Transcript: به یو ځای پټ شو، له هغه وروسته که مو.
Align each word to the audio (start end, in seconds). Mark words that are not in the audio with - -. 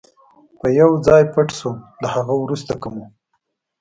به 0.59 0.67
یو 0.81 0.91
ځای 1.07 1.23
پټ 1.33 1.47
شو، 1.59 1.71
له 2.01 2.07
هغه 2.15 2.33
وروسته 2.41 2.73
که 2.81 2.87
مو. 2.93 3.03